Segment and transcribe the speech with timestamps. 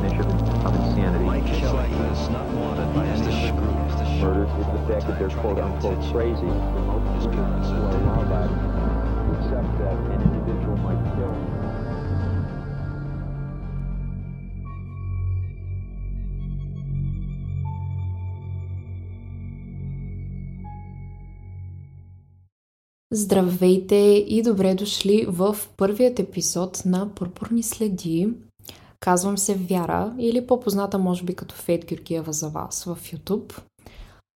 [0.00, 0.26] definition
[0.66, 1.50] of insanity.
[1.50, 3.72] Kids like this, not wanted by any other group.
[4.22, 6.52] Murder is the fact that they're quote unquote crazy.
[7.16, 11.34] His parents To allow that, to accept that an individual might kill.
[23.14, 28.28] Здравейте и добре дошли в първият епизод на Пурпурни следи.
[29.02, 33.58] Казвам се Вяра или по-позната може би като Фейт Георгиева за вас в YouTube.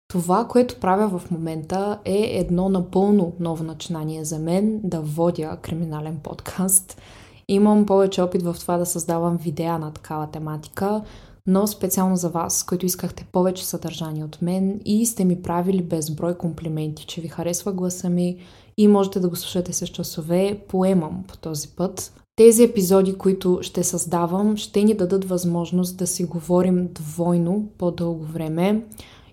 [0.09, 6.18] Това, което правя в момента е едно напълно ново начинание за мен да водя криминален
[6.23, 7.00] подкаст.
[7.48, 11.02] Имам повече опит в това да създавам видеа на такава тематика,
[11.46, 16.35] но специално за вас, които искахте повече съдържание от мен и сте ми правили безброй
[16.35, 18.38] комплименти, че ви харесва гласа ми
[18.76, 22.23] и можете да го слушате с часове, поемам по този път.
[22.37, 28.85] Тези епизоди, които ще създавам, ще ни дадат възможност да си говорим двойно по-дълго време.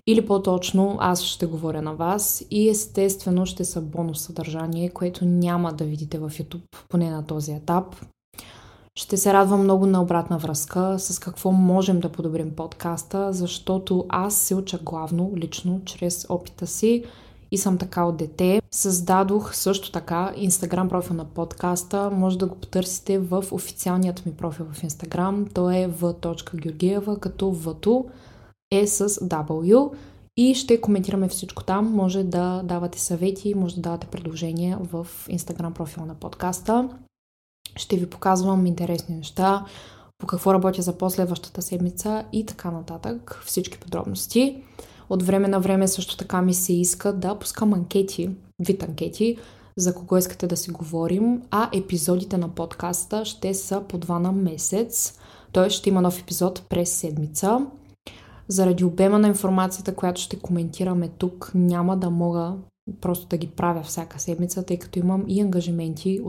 [0.07, 5.73] Или по-точно, аз ще говоря на вас и естествено ще са бонус съдържание, което няма
[5.73, 7.95] да видите в YouTube, поне на този етап.
[8.95, 14.35] Ще се радвам много на обратна връзка с какво можем да подобрим подкаста, защото аз
[14.35, 17.03] се уча главно, лично, чрез опита си
[17.51, 18.61] и съм така от дете.
[18.71, 22.09] Създадох също така Инстаграм профил на подкаста.
[22.11, 25.47] Може да го потърсите в официалният ми профил в Инстаграм.
[25.53, 28.05] То е v.georgieva, като v
[28.71, 29.91] е с W
[30.37, 31.93] и ще коментираме всичко там.
[31.93, 36.89] Може да давате съвети, може да давате предложения в Инстаграм профила на подкаста.
[37.75, 39.65] Ще ви показвам интересни неща,
[40.17, 43.41] по какво работя за последващата седмица и така нататък.
[43.45, 44.63] Всички подробности.
[45.11, 49.37] От време на време също така ми се иска да пускам анкети, вид анкети,
[49.77, 54.31] за кого искате да си говорим, а епизодите на подкаста ще са по два на
[54.31, 55.19] месец,
[55.53, 55.69] т.е.
[55.69, 57.67] ще има нов епизод през седмица.
[58.47, 62.53] Заради обема на информацията, която ще коментираме тук, няма да мога
[63.01, 66.21] просто да ги правя всяка седмица, тъй като имам и ангажименти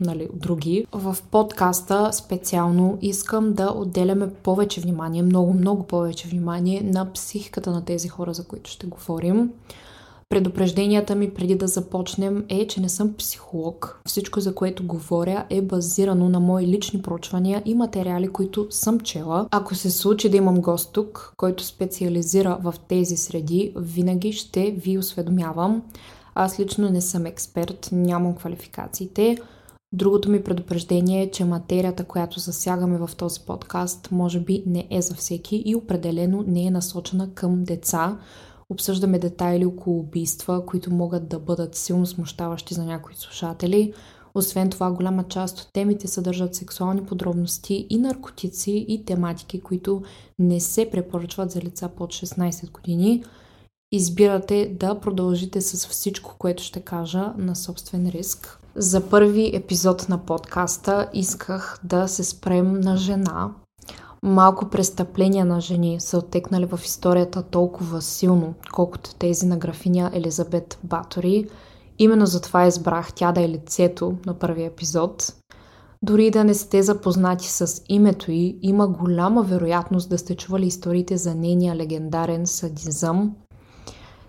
[0.00, 0.86] нали, други.
[0.92, 7.84] В подкаста специално искам да отделяме повече внимание, много, много повече внимание на психиката на
[7.84, 9.50] тези хора, за които ще говорим.
[10.30, 14.00] Предупрежденията ми преди да започнем е, че не съм психолог.
[14.06, 19.48] Всичко, за което говоря, е базирано на мои лични проучвания и материали, които съм чела.
[19.50, 24.98] Ако се случи да имам гост тук, който специализира в тези среди, винаги ще ви
[24.98, 25.82] осведомявам.
[26.34, 29.38] Аз лично не съм експерт, нямам квалификациите.
[29.92, 35.02] Другото ми предупреждение е, че материята, която засягаме в този подкаст, може би не е
[35.02, 38.18] за всеки и определено не е насочена към деца,
[38.70, 43.92] Обсъждаме детайли около убийства, които могат да бъдат силно смущаващи за някои слушатели.
[44.34, 50.02] Освен това, голяма част от темите съдържат сексуални подробности и наркотици и тематики, които
[50.38, 53.24] не се препоръчват за лица под 16 години.
[53.92, 58.60] Избирате да продължите с всичко, което ще кажа на собствен риск.
[58.74, 63.50] За първи епизод на подкаста исках да се спрем на жена,
[64.22, 70.78] малко престъпления на жени са оттекнали в историята толкова силно, колкото тези на графиня Елизабет
[70.84, 71.46] Батори.
[71.98, 75.34] Именно затова избрах тя да е лицето на първия епизод.
[76.02, 81.16] Дори да не сте запознати с името й, има голяма вероятност да сте чували историите
[81.16, 83.36] за нейния легендарен садизъм.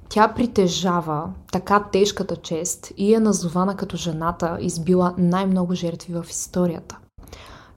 [0.10, 6.98] Тя притежава така тежката чест и е назована като жената, избила най-много жертви в историята–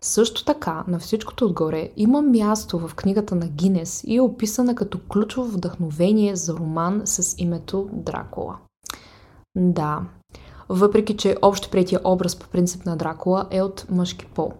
[0.02, 5.00] също така, на всичкото отгоре, има място в книгата на Гинес и е описана като
[5.08, 8.56] ключово вдъхновение за роман с името Дракула.
[9.56, 10.00] Да,
[10.68, 11.70] въпреки че общо
[12.04, 14.52] образ по принцип на Дракула е от мъжки пол.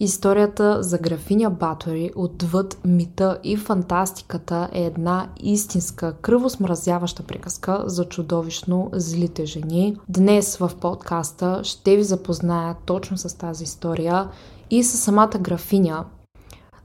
[0.00, 8.90] Историята за графиня Батори отвъд мита и фантастиката е една истинска кръвосмразяваща приказка за чудовищно
[8.92, 9.96] злите жени.
[10.08, 14.28] Днес в подкаста ще ви запозная точно с тази история
[14.70, 16.04] и с самата графиня,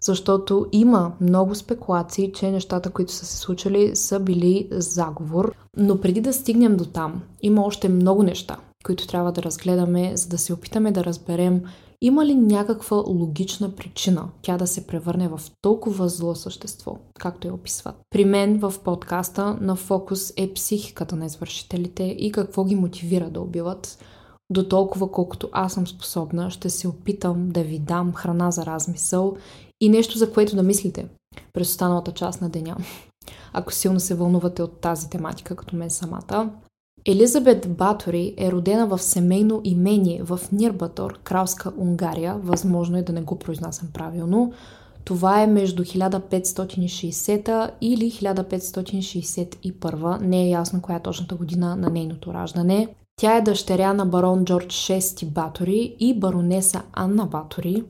[0.02, 5.56] защото има много спекулации, че нещата, които са се случили, са били заговор.
[5.78, 10.30] Но преди да стигнем до там, има още много неща, които трябва да разгледаме, за
[10.30, 11.62] да се опитаме да разберем
[12.02, 17.54] има ли някаква логична причина тя да се превърне в толкова зло същество, както я
[17.54, 17.96] описват?
[18.10, 23.42] При мен в подкаста на фокус е психиката на извършителите и какво ги мотивира да
[23.42, 23.98] убиват.
[24.52, 29.36] До толкова колкото аз съм способна, ще се опитам да ви дам храна за размисъл
[29.82, 31.08] и нещо за което да мислите
[31.54, 32.78] през останалата част на деня.
[33.54, 36.50] Ако силно се вълнувате от тази тематика, като мен самата,
[37.12, 42.36] Елизабет Батори е родена в семейно имение в Нирбатор, кралска Унгария.
[42.44, 44.54] Възможно е да не го произнасям правилно.
[45.06, 50.22] Това е между 1560 или 1561.
[50.22, 52.88] Не е ясно коя е точната година на нейното раждане.
[53.20, 57.84] Тя е дъщеря на барон Джордж VI Батори и баронеса Анна Батори.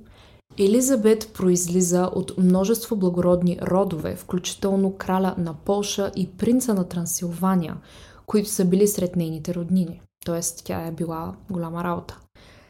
[0.57, 7.75] Елизабет произлиза от множество благородни родове, включително краля на Полша и принца на Трансилвания,
[8.29, 10.01] които са били сред нейните роднини.
[10.25, 12.19] Тоест, тя е била голяма работа.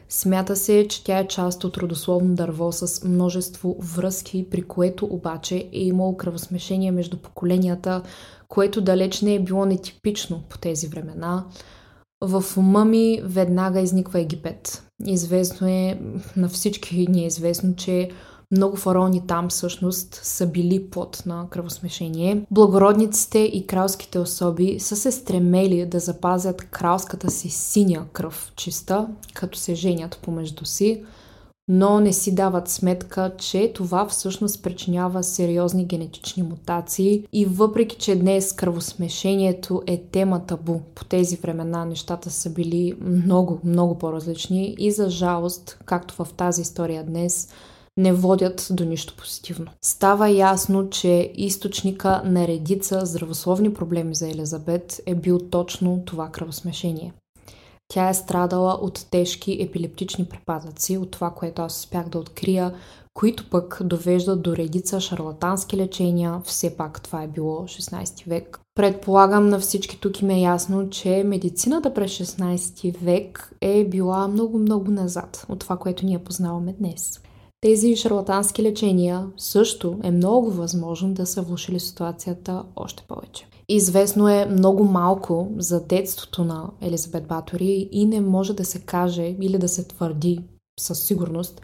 [0.08, 5.68] Смята се, че тя е част от родословно дърво с множество връзки, при което обаче
[5.72, 8.02] е имало кръвосмешение между поколенията,
[8.48, 11.44] което далеч не е било нетипично по тези времена.
[12.20, 14.84] В ума ми веднага изниква Египет.
[15.06, 16.00] Известно е,
[16.36, 18.10] на всички ни е известно, че
[18.50, 22.42] много фараони там всъщност са били плод на кръвосмешение.
[22.50, 29.58] Благородниците и кралските особи са се стремели да запазят кралската си синя кръв чиста, като
[29.58, 31.02] се женят помежду си,
[31.68, 38.16] но не си дават сметка, че това всъщност причинява сериозни генетични мутации и въпреки, че
[38.16, 44.90] днес кръвосмешението е тема табу, по тези времена нещата са били много, много по-различни и
[44.90, 47.48] за жалост, както в тази история днес,
[48.00, 49.66] не водят до нищо позитивно.
[49.82, 57.12] Става ясно, че източника на редица здравословни проблеми за Елизабет е бил точно това кръвосмешение.
[57.88, 62.74] Тя е страдала от тежки епилептични припадъци, от това, което аз успях да открия,
[63.14, 66.40] които пък довеждат до редица шарлатански лечения.
[66.44, 68.60] Все пак това е било 16 век.
[68.74, 74.90] Предполагам на всички тук им е ясно, че медицината през 16 век е била много-много
[74.90, 77.20] назад от това, което ние познаваме днес.
[77.62, 83.48] Тези шарлатански лечения също е много възможно да са влушили ситуацията още повече.
[83.68, 89.36] Известно е много малко за детството на Елизабет Батори и не може да се каже
[89.40, 90.44] или да се твърди
[90.80, 91.62] със сигурност,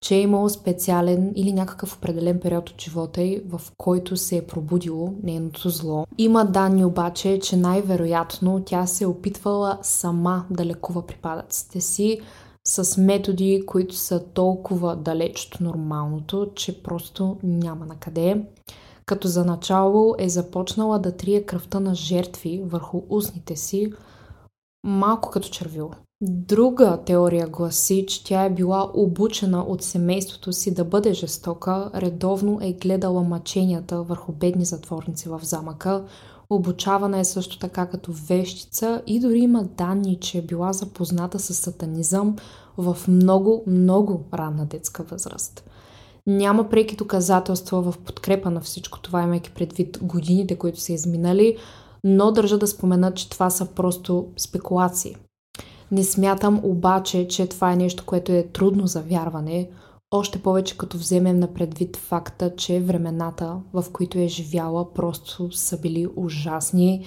[0.00, 4.46] че е имало специален или някакъв определен период от живота й, в който се е
[4.46, 6.06] пробудило нейното зло.
[6.18, 12.20] Има данни обаче, че най-вероятно тя се е опитвала сама да лекува припадъците си,
[12.68, 18.44] с методи, които са толкова далеч от нормалното, че просто няма на къде.
[19.06, 23.92] Като за начало е започнала да трие кръвта на жертви върху устните си,
[24.84, 25.90] малко като червило.
[26.20, 32.58] Друга теория гласи, че тя е била обучена от семейството си да бъде жестока, редовно
[32.62, 36.04] е гледала мъченията върху бедни затворници в замъка,
[36.50, 41.54] Обучавана е също така като вещица и дори има данни, че е била запозната с
[41.54, 42.36] сатанизъм
[42.76, 45.70] в много, много ранна детска възраст.
[46.26, 51.56] Няма преки доказателства в подкрепа на всичко това, имайки предвид годините, които са изминали,
[52.04, 55.16] но държа да спомена, че това са просто спекулации.
[55.90, 59.70] Не смятам обаче, че това е нещо, което е трудно за вярване,
[60.10, 65.80] още повече като вземем на предвид факта, че времената, в които е живяла, просто са
[65.80, 67.06] били ужасни.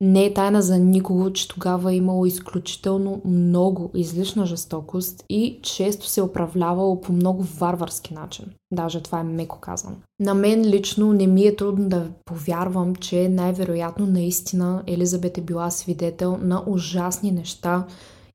[0.00, 6.06] Не е тайна за никого, че тогава е имало изключително много излишна жестокост и често
[6.06, 8.44] се е управлявало по много варварски начин.
[8.72, 9.96] Даже това е меко казано.
[10.20, 15.70] На мен лично не ми е трудно да повярвам, че най-вероятно наистина Елизабет е била
[15.70, 17.86] свидетел на ужасни неща,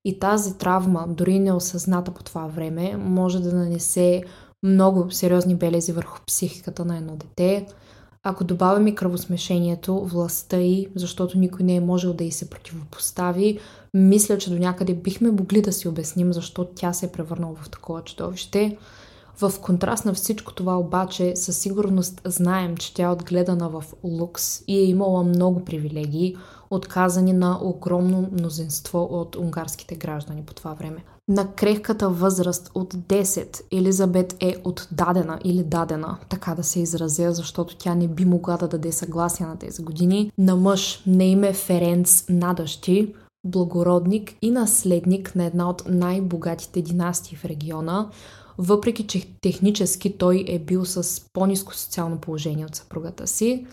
[0.08, 4.24] и тази травма, дори неосъзната по това време, може да нанесе
[4.64, 7.68] много сериозни белези върху психиката на едно дете.
[8.24, 13.60] Ако добавим и кръвосмешението, властта и, защото никой не е можел да й се противопостави,
[13.94, 17.70] мисля, че до някъде бихме могли да си обясним защо тя се е превърнала в
[17.70, 18.78] такова чудовище.
[19.40, 24.64] В контраст на всичко това обаче, със сигурност знаем, че тя е отгледана в лукс
[24.68, 26.36] и е имала много привилегии,
[26.70, 31.04] отказани на огромно мнозинство от унгарските граждани по това време.
[31.28, 37.78] На крехката възраст от 10 Елизабет е отдадена или дадена, така да се изразя, защото
[37.78, 42.26] тя не би могла да даде съгласие на тези години, на мъж на име Ференц
[42.30, 43.14] Надащи,
[43.46, 48.10] благородник и наследник на една от най-богатите династии в региона,
[48.58, 53.68] въпреки че технически той е бил с по-низко социално положение от съпругата си.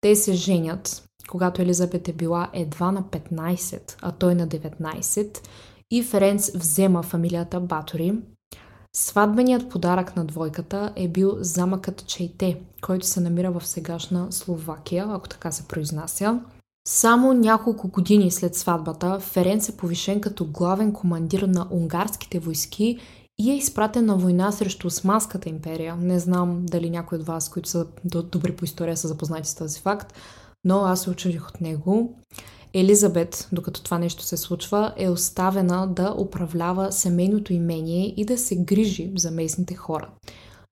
[0.00, 5.38] Те се женят, когато Елизабет е била едва на 15, а той на 19,
[5.90, 8.14] и Ференц взема фамилията Батори.
[8.96, 15.28] Сватбеният подарък на двойката е бил замъкът Чейте, който се намира в сегашна Словакия, ако
[15.28, 16.40] така се произнася.
[16.88, 22.98] Само няколко години след сватбата Ференц е повишен като главен командир на унгарските войски
[23.38, 25.96] и е изпратен на война срещу Османската империя.
[25.96, 29.80] Не знам дали някой от вас, които са добри по история, са запознати с този
[29.80, 30.14] факт,
[30.64, 32.14] но аз се очудих от него.
[32.74, 38.56] Елизабет, докато това нещо се случва, е оставена да управлява семейното имение и да се
[38.56, 40.10] грижи за местните хора.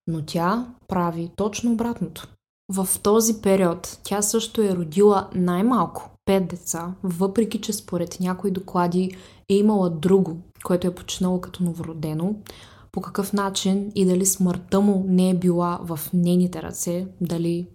[0.06, 2.28] Но тя прави точно обратното.
[2.72, 9.16] В този период тя също е родила най-малко 5 деца, въпреки че според някои доклади
[9.48, 12.34] е имала друго, което е починало като новородено,
[12.92, 17.68] по какъв начин и дали смъртта му не е била в нейните ръце, дали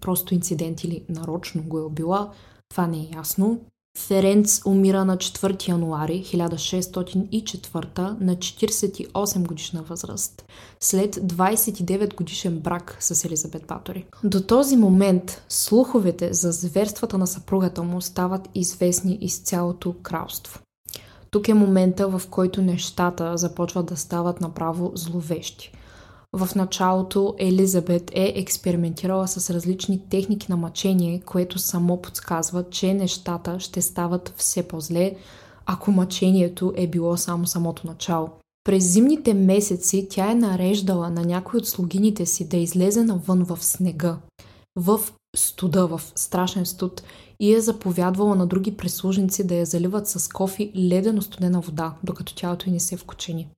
[0.00, 2.30] просто инцидент или нарочно го е убила,
[2.68, 3.60] това не е ясно.
[3.98, 10.44] Ференц умира на 4 януари 1604 на 48 годишна възраст,
[10.80, 14.06] след 29 годишен брак с Елизабет Батори.
[14.24, 20.60] До този момент слуховете за зверствата на съпругата му стават известни из цялото кралство.
[21.30, 25.72] Тук е момента, в който нещата започват да стават направо зловещи.
[26.32, 33.60] В началото Елизабет е експериментирала с различни техники на мъчение, което само подсказва, че нещата
[33.60, 35.16] ще стават все по-зле,
[35.66, 38.30] ако мъчението е било само самото начало.
[38.64, 43.64] През зимните месеци тя е нареждала на някой от слугините си да излезе навън в
[43.64, 44.18] снега,
[44.76, 45.00] в
[45.36, 47.02] студа, в страшен студ
[47.40, 52.34] и е заповядвала на други прислужници да я заливат с кофи ледено студена вода, докато
[52.34, 53.48] тялото й не се вкучени.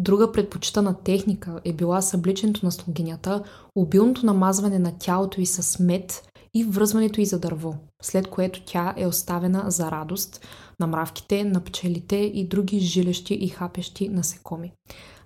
[0.00, 3.42] Друга предпочитана техника е била събличането на слугинята,
[3.76, 6.22] обилното намазване на тялото й с мед
[6.54, 10.46] и връзването й за дърво, след което тя е оставена за радост
[10.80, 14.72] на мравките, на пчелите и други жилещи и хапещи насекоми.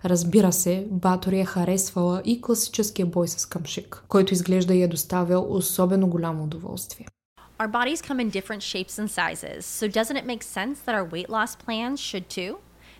[0.05, 5.47] Разбира се, Батори е харесвала и класическия бой с камшик, който изглежда и е доставял
[5.51, 7.07] особено голямо удоволствие.
[7.59, 11.07] Our bodies come in different shapes and sizes, so doesn't it make sense that our
[11.15, 12.53] weight loss plans should too?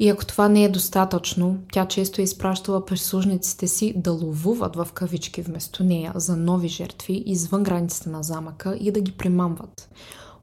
[0.00, 4.88] И ако това не е достатъчно, тя често е изпращала прислужниците си да ловуват в
[4.94, 9.88] кавички вместо нея за нови жертви извън границите на замъка и да ги примамват.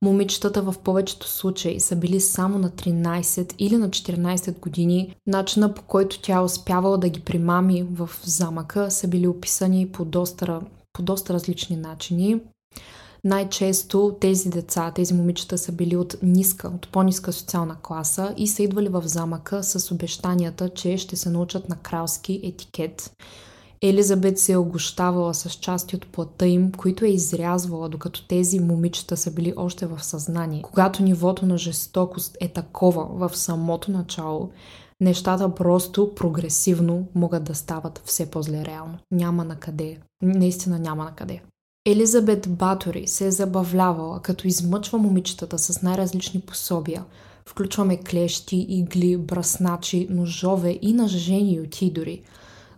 [0.02, 5.16] Момичетата в повечето случаи са били само на 13 или на 14 години.
[5.28, 10.06] Начина по който тя е успявала да ги примами в замъка са били описани по
[10.06, 10.62] доста,
[10.94, 12.42] по доста различни начини.
[13.24, 18.64] Най-често тези деца, тези момичета са били от ниска, от по-ниска социална класа и са
[18.64, 23.12] идвали в замъка с обещанията, че ще се научат на кралски етикет.
[23.82, 29.18] Елизабет се е огощавала с части от плата им, които е изрязвала, докато тези момичета
[29.18, 30.62] са били още в съзнание.
[30.62, 34.50] Когато нивото на жестокост е такова в самото начало,
[35.02, 38.98] нещата просто прогресивно могат да стават все по-зле реално.
[39.12, 39.98] Няма на къде.
[40.22, 41.42] Наистина няма на къде.
[41.86, 47.06] Елизабет Батори се е забавлявала, като измъчва момичетата с най-различни пособия.
[47.46, 52.22] Включваме клещи, игли, брасначи, ножове и нажежени юти дори.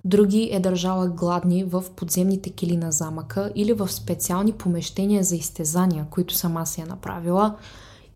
[0.06, 6.06] Други е държала гладни в подземните кили на замъка или в специални помещения за изтезания,
[6.10, 7.56] които сама си е направила.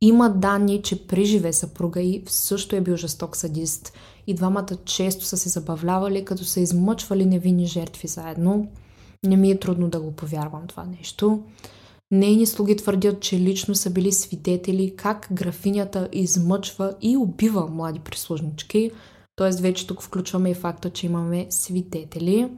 [0.02, 3.94] Има данни, че приживе съпруга и също е бил жесток садист
[4.28, 8.68] и двамата често са се забавлявали, като са измъчвали невинни жертви заедно–
[9.28, 11.44] не ми е трудно да го повярвам това нещо.
[12.12, 18.92] Нейни слуги твърдят, че лично са били свидетели как графинята измъчва и убива млади прислужнички.
[19.36, 22.50] Тоест вече тук включваме и факта, че имаме свидетели.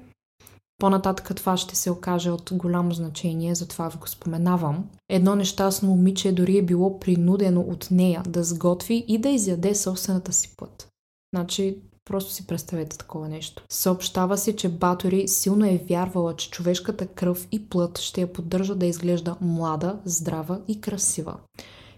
[0.80, 4.90] По-нататък това ще се окаже от голямо значение, затова ви го споменавам.
[5.10, 10.34] Едно нещастно момиче дори е било принудено от нея да сготви и да изяде собствената
[10.34, 10.88] си път.
[11.36, 13.64] Значи Просто си представете такова нещо.
[13.70, 18.76] Съобщава се, че Батори силно е вярвала, че човешката кръв и плът ще я поддържа
[18.76, 21.38] да изглежда млада, здрава и красива.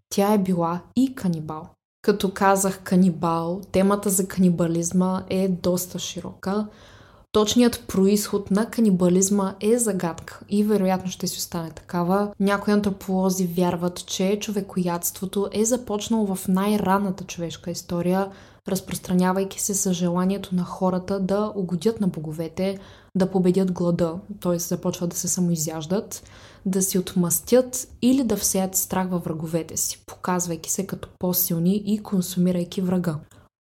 [0.09, 1.69] Тя е била и канибал.
[2.01, 6.67] Като казах канибал, темата за канибализма е доста широка.
[7.31, 12.31] Точният происход на канибализма е загадка и вероятно ще си остане такава.
[12.39, 18.31] Някои антрополози вярват, че човекоядството е започнало в най-ранната човешка история,
[18.67, 22.79] разпространявайки се с желанието на хората да угодят на боговете,
[23.15, 24.59] да победят глада, т.е.
[24.59, 26.24] започват да се самоизяждат,
[26.65, 32.03] да си отмъстят или да всеят страх във враговете си, показвайки се като по-силни и
[32.03, 33.15] консумирайки врага.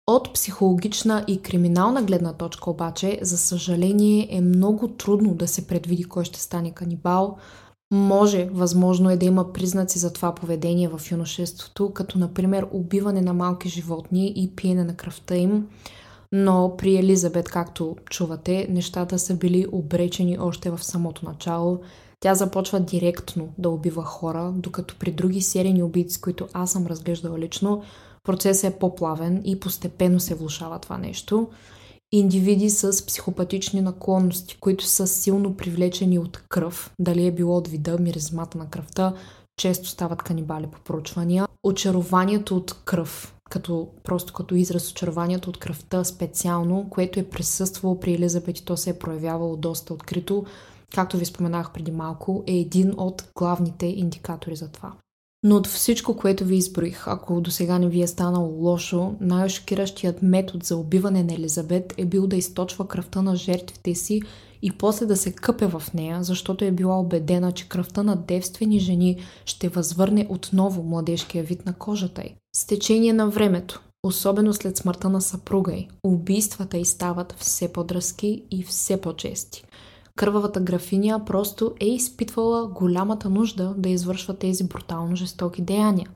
[0.09, 6.05] От психологична и криминална гледна точка обаче, за съжаление е много трудно да се предвиди
[6.05, 7.37] кой ще стане канибал.
[7.93, 13.35] Може, възможно е да има признаци за това поведение в юношеството, като например убиване на
[13.35, 15.67] малки животни и пиене на кръвта им,
[16.33, 21.81] но при Елизабет, както чувате, нещата са били обречени още в самото начало.
[22.21, 27.39] Тя започва директно да убива хора, докато при други серийни убийци, които аз съм разглеждала
[27.39, 27.83] лично,
[28.29, 31.49] процесът е по-плавен и постепенно се влушава това нещо.
[32.13, 37.99] Индивиди с психопатични наклонности, които са силно привлечени от кръв, дали е било от вида,
[37.99, 39.15] миризмата на кръвта,
[39.57, 41.47] често стават канибали по проучвания.
[41.63, 48.15] Очарованието от кръв, като, просто като израз очарованието от кръвта специално, което е присъствало при
[48.15, 50.45] Елизабет и то се е проявявало доста открито,
[50.95, 54.93] както ви споменах преди малко, е един от главните индикатори за това.
[55.43, 60.23] Но от всичко, което ви изброих, ако до сега не ви е станало лошо, най-шокиращият
[60.23, 64.23] метод за убиване на Елизабет е бил да източва кръвта на жертвите си
[64.63, 68.81] и после да се къпе в нея, защото е била убедена, че кръвта на девствени
[68.81, 72.35] жени ще възвърне отново младежкия вид на кожата й.
[72.57, 78.43] С течение на времето, особено след смъртта на съпруга й, убийствата й стават все по-дръзки
[78.51, 79.65] и все по-чести
[80.19, 86.11] кървавата графиня просто е изпитвала голямата нужда да извършва тези брутално жестоки деяния.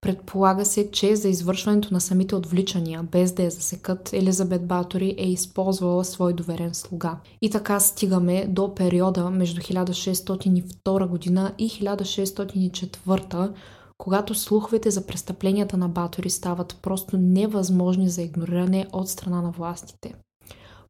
[0.00, 5.30] Предполага се, че за извършването на самите отвличания, без да я засекат, Елизабет Батори е
[5.30, 7.16] използвала свой доверен слуга.
[7.42, 13.52] И така стигаме до периода между 1602 година и 1604,
[13.98, 20.14] когато слуховете за престъпленията на Батори стават просто невъзможни за игнориране от страна на властите.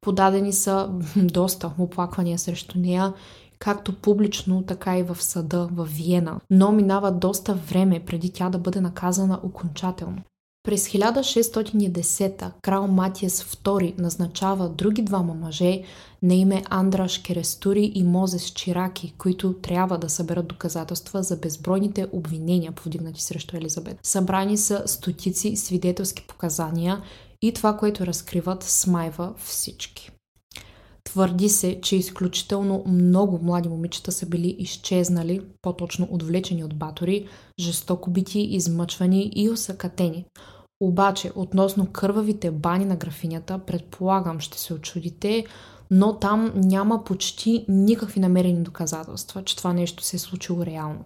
[0.06, 3.12] Подадени са доста оплаквания срещу нея,
[3.58, 8.58] както публично, така и в съда в Виена, но минава доста време преди тя да
[8.58, 10.22] бъде наказана окончателно.
[10.66, 15.82] През 1610 крал Матиас II назначава други двама мъже
[16.22, 22.72] на име Андраш Керестури и Мозес Чираки, които трябва да съберат доказателства за безбройните обвинения,
[22.72, 23.98] повдигнати срещу Елизабет.
[24.02, 27.02] Събрани са стотици свидетелски показания
[27.46, 30.10] и това, което разкриват, смайва всички.
[31.04, 37.28] Твърди се, че изключително много млади момичета са били изчезнали, по-точно отвлечени от батори,
[37.60, 40.24] жестоко бити, измъчвани и осъкатени.
[40.80, 45.46] Обаче, относно кървавите бани на графинята, предполагам, ще се очудите,
[45.90, 51.04] но там няма почти никакви намерени доказателства, че това нещо се е случило реално.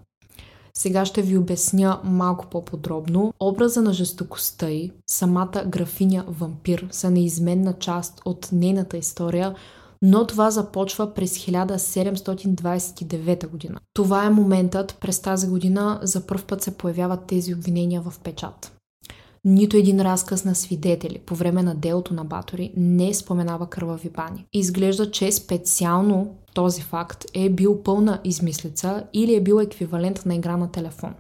[0.74, 3.34] Сега ще ви обясня малко по-подробно.
[3.40, 9.54] Образа на жестокостта й, самата графиня вампир са неизменна част от нейната история,
[10.02, 13.80] но това започва през 1729 година.
[13.94, 18.79] Това е моментът през тази година за първ път се появяват тези обвинения в печат.
[19.44, 24.46] Нито един разказ на свидетели по време на делото на Батори не споменава кървави бани.
[24.52, 30.56] Изглежда, че специално този факт е бил пълна измислица или е бил еквивалент на игра
[30.56, 31.14] на телефон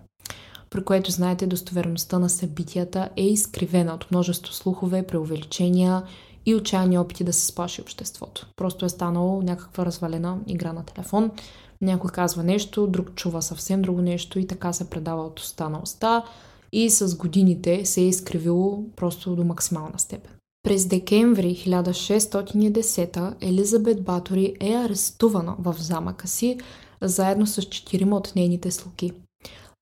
[0.70, 6.02] при което знаете достоверността на събитията е изкривена от множество слухове, преувеличения
[6.46, 8.48] и отчаяни опити да се сплаши обществото.
[8.56, 11.30] Просто е станало някаква развалена игра на телефон.
[11.80, 15.80] Някой казва нещо, друг чува съвсем друго нещо и така се предава от уста на
[15.82, 16.24] уста
[16.72, 20.32] и с годините се е изкривило просто до максимална степен.
[20.62, 26.58] През декември 1610 Елизабет Батори е арестувана в замъка си
[27.02, 29.12] заедно с четирима от нейните слуги.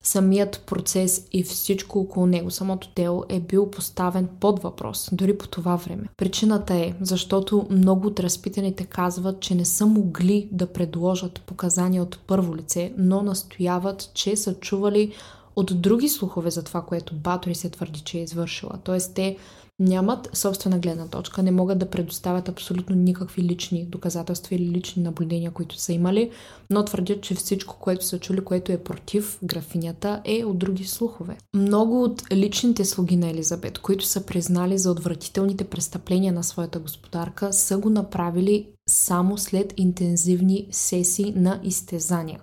[0.03, 5.47] Самият процес и всичко около него, самото дело е бил поставен под въпрос, дори по
[5.47, 6.03] това време.
[6.17, 12.19] Причината е, защото много от разпитаните казват, че не са могли да предложат показания от
[12.27, 15.13] първо лице, но настояват, че са чували
[15.59, 18.79] от други слухове за това, което Батори се твърди, че е извършила.
[18.83, 19.37] Тоест те
[19.79, 25.51] нямат собствена гледна точка, не могат да предоставят абсолютно никакви лични доказателства или лични наблюдения,
[25.51, 26.31] които са имали,
[26.69, 31.37] но твърдят, че всичко, което са чули, което е против графинята, е от други слухове.
[31.55, 37.53] Много от личните слуги на Елизабет, които са признали за отвратителните престъпления на своята господарка,
[37.53, 42.39] са го направили само след интензивни сесии на изтезания,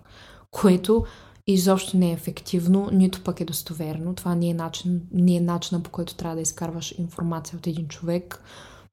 [0.50, 1.04] което
[1.46, 4.14] изобщо не е ефективно, нито пък е достоверно.
[4.14, 7.88] Това не е, начин, не е начина по който трябва да изкарваш информация от един
[7.88, 8.42] човек.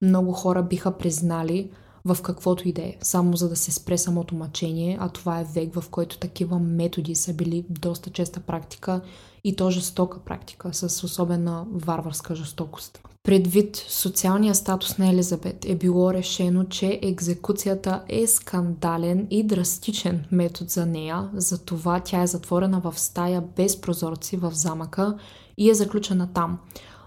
[0.02, 1.70] Много хора биха признали
[2.06, 5.48] в каквото и да е, само за да се спре самото мъчение, а това е
[5.54, 9.02] век, в който такива методи са били доста честа практика
[9.44, 13.00] и то жестока практика, с особена варварска жестокост.
[13.24, 20.70] Предвид социалния статус на Елизабет е било решено, че екзекуцията е скандален и драстичен метод
[20.70, 25.18] за нея, затова тя е затворена в стая без прозорци в замъка
[25.58, 26.60] и е заключена там.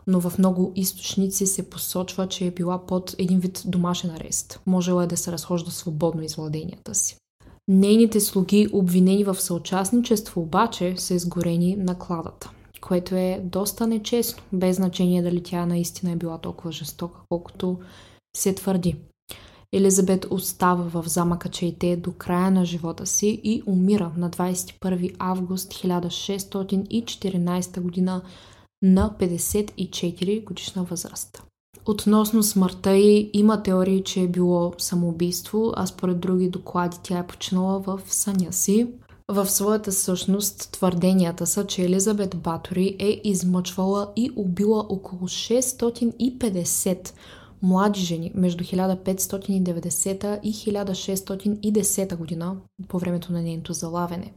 [0.06, 4.60] Но в много източници се посочва, че е била под един вид домашен арест.
[4.66, 7.16] Можела е да се разхожда свободно из владенията си.
[7.68, 14.76] Нейните слуги, обвинени в съучастничество, обаче са изгорени на кладата, което е доста нечестно, без
[14.76, 17.78] значение дали тя наистина е била толкова жестока, колкото
[18.36, 18.96] се твърди.
[19.72, 25.72] Елизабет остава в замъка Чейте до края на живота си и умира на 21 август
[25.72, 28.22] 1614 година
[28.86, 31.42] на 54 годишна възраст.
[31.86, 37.26] Относно смъртта й има теории, че е било самоубийство, а според други доклади тя е
[37.26, 38.86] починала в съня си.
[39.28, 47.12] В своята същност твърденията са, че Елизабет Батори е измъчвала и убила около 650
[47.62, 52.56] млади жени между 1590 и 1610 година
[52.88, 54.32] по времето на нейното залавяне.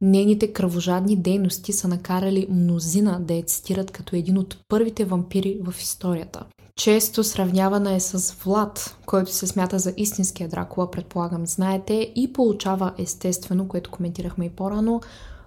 [0.00, 5.74] Нейните кръвожадни дейности са накарали мнозина да я цитират като един от първите вампири в
[5.80, 6.44] историята.
[6.76, 12.92] Често сравнявана е с Влад, който се смята за истинския Дракула, предполагам, знаете, и получава
[12.98, 15.00] естествено, което коментирахме и по-рано,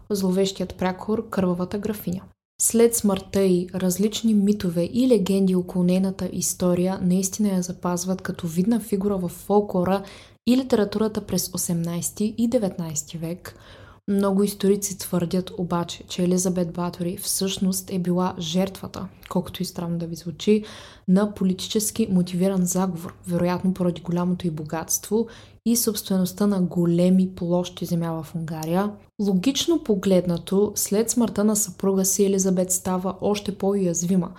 [0.09, 2.21] зловещият прякор Кървавата графиня.
[2.61, 8.79] След смъртта й, различни митове и легенди около нейната история наистина я запазват като видна
[8.79, 10.03] фигура в фолклора
[10.47, 13.55] и литературата през 18 и 19 век–
[14.11, 20.05] много историци твърдят обаче, че Елизабет Батори всъщност е била жертвата, колкото и странно да
[20.05, 20.63] ви звучи,
[21.07, 25.27] на политически мотивиран заговор, вероятно поради голямото и богатство
[25.65, 28.91] и собствеността на големи площи земя в Унгария.
[29.21, 34.31] Логично погледнато, след смъртта на съпруга си Елизабет става още по-уязвима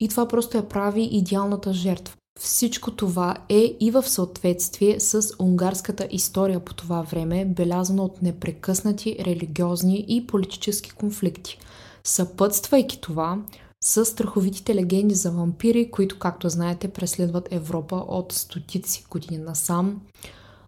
[0.00, 2.16] и това просто я прави идеалната жертва.
[2.42, 9.16] Всичко това е и в съответствие с унгарската история по това време, белязана от непрекъснати
[9.20, 11.58] религиозни и политически конфликти.
[12.04, 13.38] Съпътствайки това,
[13.84, 20.00] са страховитите легенди за вампири, които, както знаете, преследват Европа от стотици години насам.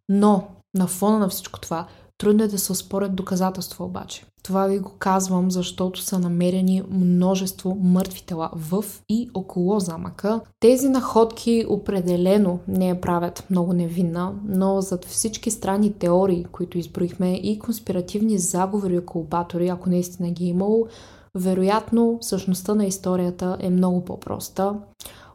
[0.08, 1.86] Но на фона на всичко това,
[2.18, 4.24] трудно е да се оспорят доказателства обаче.
[4.42, 10.40] Това ви го казвам, защото са намерени множество мъртви тела в и около замъка.
[10.60, 17.34] Тези находки определено не я правят много невинна, но зад всички странни теории, които изброихме
[17.34, 20.86] и конспиративни заговори около Батори, ако наистина ги е имало,
[21.34, 24.74] вероятно същността на историята е много по-проста.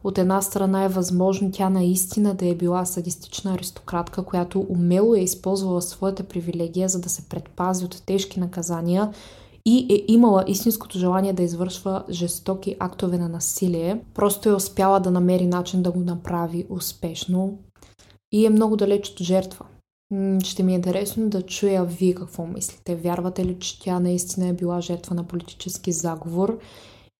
[0.04, 5.20] От една страна е възможно тя наистина да е била садистична аристократка, която умело е
[5.20, 9.12] използвала своята привилегия, за да се предпази от тежки наказания
[9.64, 14.00] и е имала истинското желание да извършва жестоки актове на насилие.
[14.14, 17.58] Просто е успяла да намери начин да го направи успешно
[18.32, 19.66] и е много далеч от жертва.
[20.44, 22.96] Ще ми е интересно да чуя вие какво мислите.
[22.96, 26.58] Вярвате ли, че тя наистина е била жертва на политически заговор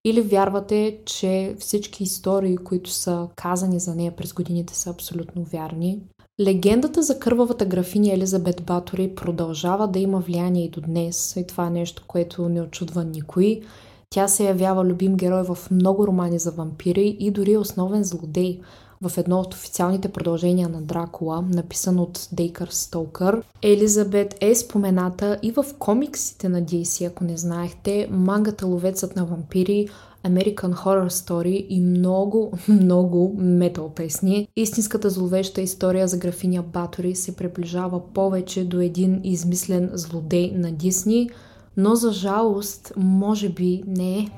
[0.05, 5.99] или вярвате, че всички истории, които са казани за нея през годините, са абсолютно вярни?
[6.41, 11.35] Легендата за кървавата графиня Елизабет Батори продължава да има влияние и до днес.
[11.35, 13.61] И това е нещо, което не очудва никой.
[14.09, 18.59] Тя се явява любим герой в много романи за вампири и дори основен злодей–
[19.01, 23.43] в едно от официалните продължения на Дракула, написан от Дейкър Столкър.
[23.61, 29.87] Елизабет е спомената и в комиксите на DC, ако не знаехте, мангата Ловецът на вампири,
[30.25, 34.47] American Horror Story и много, много метал песни.
[34.55, 41.29] Истинската зловеща история за графиня Батори се приближава повече до един измислен злодей на Дисни,
[41.77, 44.29] но за жалост, може би не е.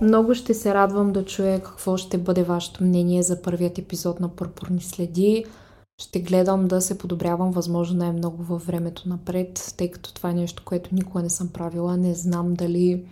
[0.00, 4.28] Много ще се радвам да чуя какво ще бъде вашето мнение за първият епизод на
[4.28, 5.44] Пърпурни следи.
[6.02, 10.62] Ще гледам да се подобрявам възможно най-много във времето напред, тъй като това е нещо,
[10.64, 11.96] което никога не съм правила.
[11.96, 13.04] Не знам дали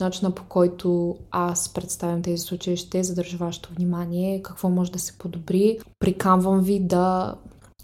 [0.00, 5.18] начина по който аз представям тези случаи ще задържа вашето внимание, какво може да се
[5.18, 5.78] подобри.
[5.98, 7.34] Приканвам ви да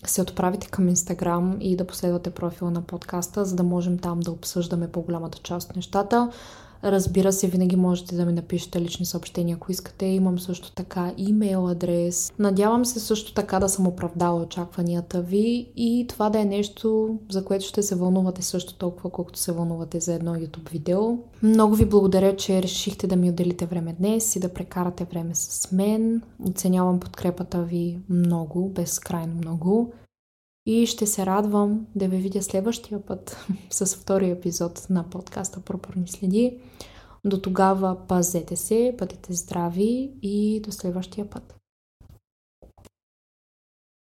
[0.07, 4.31] се отправите към Инстаграм и да последвате профила на подкаста, за да можем там да
[4.31, 6.31] обсъждаме по-голямата част от нещата.
[6.85, 10.07] Разбира се, винаги можете да ми напишете лични съобщения, ако искате.
[10.07, 12.33] Имам също така имейл адрес.
[12.39, 17.45] Надявам се също така да съм оправдала очакванията ви и това да е нещо, за
[17.45, 21.19] което ще се вълнувате също толкова, колкото се вълнувате за едно YouTube видео.
[21.43, 25.73] Много ви благодаря, че решихте да ми отделите време днес и да прекарате време с
[25.73, 26.23] мен.
[26.49, 29.93] Оценявам подкрепата ви много, безкрайно много.
[30.67, 33.37] И ще се радвам да ви видя следващия път
[33.71, 36.59] с втория епизод на подкаста Пропорни следи.
[37.25, 41.62] До тогава пазете се, бъдете здрави и до следващия път.